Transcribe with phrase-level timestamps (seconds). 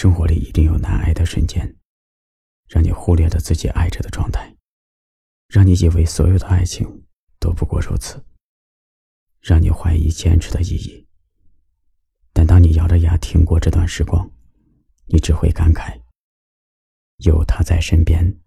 [0.00, 1.76] 生活里一定有难挨的瞬间，
[2.66, 4.56] 让你忽略了自己爱着的状态，
[5.46, 7.04] 让你以为所有的爱情
[7.38, 8.24] 都不过如此，
[9.42, 11.06] 让你怀疑坚持的意义。
[12.32, 14.26] 但当你咬着牙挺过这段时光，
[15.04, 16.00] 你只会感慨：
[17.18, 18.40] 有他在身边，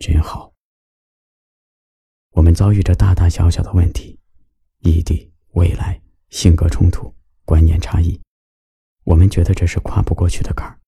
[0.00, 0.52] 真好。
[2.30, 4.18] 我们遭遇着大大小小的问题，
[4.80, 7.14] 异地、未来、性格冲突、
[7.44, 8.20] 观念差异，
[9.04, 10.80] 我们觉得这是跨不过去的坎儿。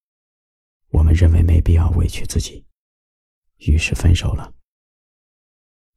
[0.90, 2.64] 我们认为没必要委屈自己，
[3.58, 4.54] 于是分手了。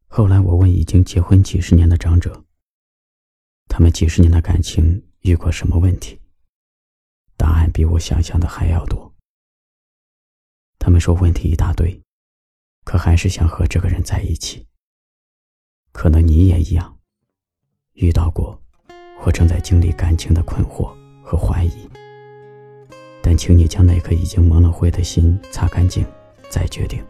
[0.08, 2.46] 后来我问已经结婚几十年的长者，
[3.68, 6.20] 他们几十年的感情遇过什么问题？
[7.38, 9.16] 答案比我想象的还要多。
[10.78, 12.02] 他们说问题一大堆，
[12.84, 14.68] 可还是想和这个人在一起。
[15.94, 17.00] 可能你也一样，
[17.94, 18.62] 遇到过
[19.20, 21.90] 或正在经历感情的困惑和怀疑。
[23.22, 26.04] 但请你将那颗已经蒙了灰的心擦干净，
[26.50, 27.02] 再决定。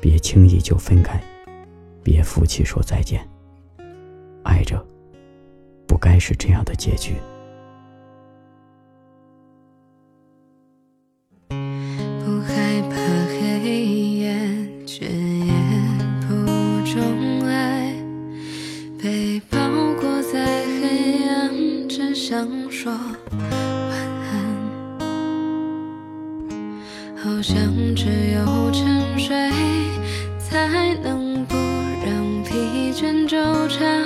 [0.00, 1.22] 别轻易就分开，
[2.02, 3.26] 别负气说再见。
[4.42, 4.84] 爱着，
[5.86, 7.14] 不该是这样的结局。
[11.48, 12.96] 不害怕
[13.28, 14.36] 黑夜，
[14.84, 15.52] 却也
[16.26, 16.34] 不
[16.84, 17.94] 钟爱。
[19.00, 19.58] 被包
[20.00, 22.92] 裹在黑暗，只想说。
[27.42, 27.58] 像
[27.96, 29.36] 只有沉睡，
[30.38, 33.36] 才能不让疲倦纠
[33.68, 34.00] 缠，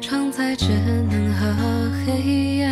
[0.00, 0.66] 常在只
[1.08, 2.68] 能和黑夜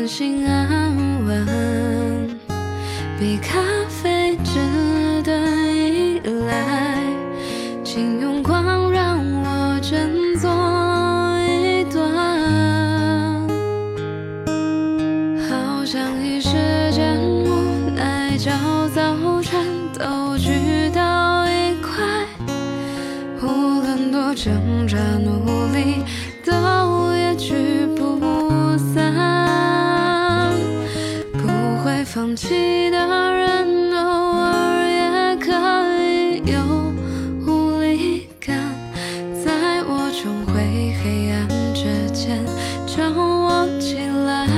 [0.00, 1.46] 安心安稳，
[3.18, 4.58] 比咖啡值
[5.22, 5.30] 得
[5.76, 7.02] 依赖，
[7.84, 10.50] 请用光让我振作
[11.44, 12.02] 一段。
[15.50, 16.48] 好像一时
[16.92, 18.50] 间无奈，焦
[18.94, 19.62] 躁全
[19.98, 22.24] 都聚到一块，
[23.42, 25.39] 无论多挣扎努
[32.12, 32.98] 放弃的
[33.32, 34.00] 人，偶
[34.36, 35.52] 尔也可
[36.02, 36.58] 以有
[37.46, 38.58] 无力感，
[39.44, 42.44] 在我重回黑暗之前
[42.84, 44.48] 将我起来。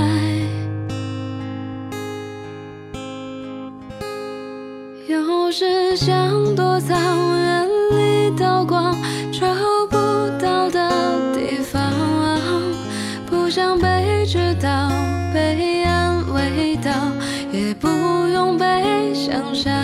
[5.06, 6.96] 有时想躲藏，
[7.36, 8.96] 远离刀光，
[9.30, 9.46] 找
[9.90, 9.96] 不
[10.42, 11.92] 到的地方，
[13.26, 14.90] 不想被知道，
[15.34, 16.90] 被安慰到，
[18.58, 19.81] 被想象。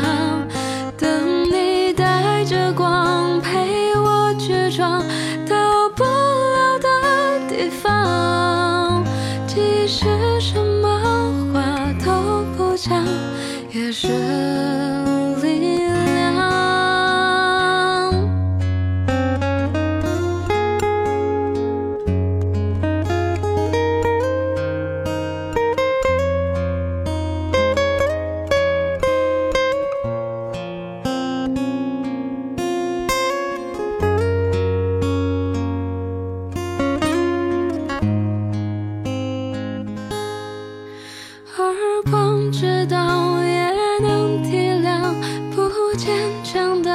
[42.50, 43.70] 知道也
[44.00, 45.14] 能体谅
[45.54, 46.91] 不坚强的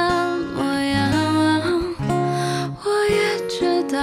[0.54, 1.10] 模样，
[2.82, 3.98] 我也知道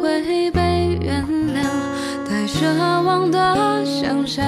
[0.00, 1.62] 会被原谅，
[2.28, 4.44] 太奢望的想象，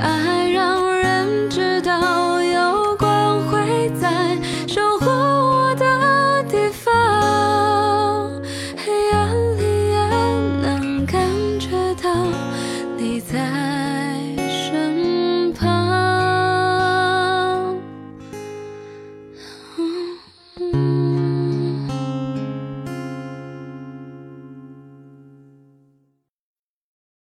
[0.00, 4.36] 爱让人知道有光会在
[4.66, 8.30] 守护我的地方，
[8.76, 9.96] 黑暗里也
[10.60, 11.20] 能感
[11.60, 12.10] 觉到
[12.96, 13.65] 你在。